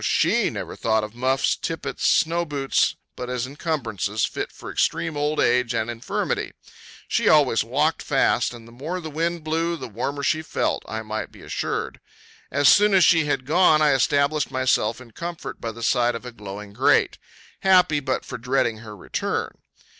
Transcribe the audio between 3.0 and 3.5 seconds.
but as